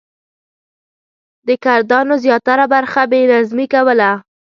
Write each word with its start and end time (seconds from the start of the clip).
د 1.47 1.49
کردانو 1.63 2.13
زیاتره 2.25 2.65
برخه 2.73 3.01
بې 3.11 3.21
نظمي 3.31 3.65
کوله. 3.73 4.11